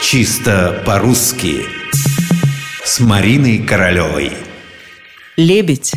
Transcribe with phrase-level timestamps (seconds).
[0.00, 1.66] Чисто по-русски
[2.84, 4.32] С Мариной Королевой
[5.36, 5.92] Лебедь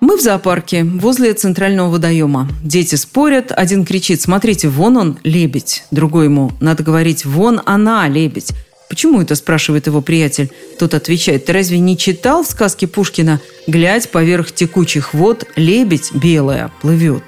[0.00, 2.46] мы в зоопарке, возле центрального водоема.
[2.62, 5.84] Дети спорят, один кричит «Смотрите, вон он, лебедь».
[5.90, 8.52] Другой ему «Надо говорить, вон она, лебедь».
[8.90, 10.52] «Почему это?»– спрашивает его приятель.
[10.78, 16.70] Тот отвечает «Ты разве не читал в сказке Пушкина «Глядь поверх текучих вод, лебедь белая
[16.82, 17.24] плывет»?»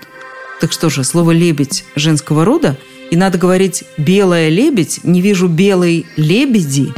[0.60, 2.76] Так что же, слово «лебедь» женского рода?
[3.16, 6.92] И надо говорить «белая лебедь», не вижу белой лебеди?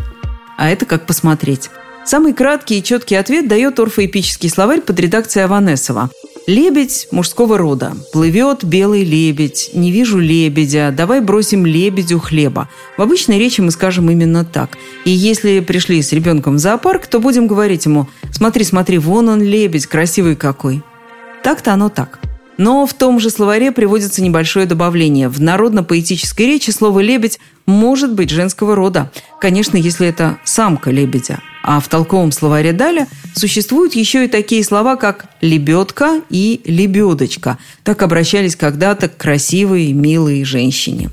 [0.56, 1.70] А это как посмотреть.
[2.04, 6.10] Самый краткий и четкий ответ дает орфоэпический словарь под редакцией Аванесова.
[6.48, 7.92] Лебедь мужского рода.
[8.12, 9.70] Плывет белый лебедь.
[9.74, 10.90] Не вижу лебедя.
[10.90, 12.68] Давай бросим лебедю хлеба.
[12.96, 14.70] В обычной речи мы скажем именно так.
[15.04, 19.40] И если пришли с ребенком в зоопарк, то будем говорить ему «Смотри, смотри, вон он
[19.40, 20.82] лебедь, красивый какой».
[21.44, 22.18] Так-то оно так.
[22.58, 25.28] Но в том же словаре приводится небольшое добавление.
[25.28, 29.10] В народно-поэтической речи слово «лебедь» может быть женского рода.
[29.40, 31.40] Конечно, если это самка лебедя.
[31.62, 37.58] А в толковом словаре Даля существуют еще и такие слова, как «лебедка» и «лебедочка».
[37.84, 41.10] Так обращались когда-то к красивой милой женщине.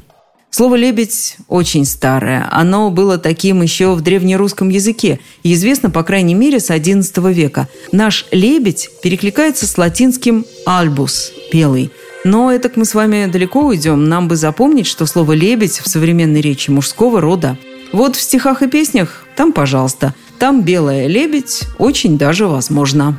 [0.57, 2.47] Слово «лебедь» очень старое.
[2.49, 7.67] Оно было таким еще в древнерусском языке и известно, по крайней мере, с XI века.
[7.91, 11.91] Наш «лебедь» перекликается с латинским «альбус»– «белый».
[12.23, 14.05] Но это мы с вами далеко уйдем.
[14.05, 17.57] Нам бы запомнить, что слово «лебедь» в современной речи мужского рода.
[17.91, 23.17] Вот в стихах и песнях– там, пожалуйста– там белая лебедь очень даже возможно.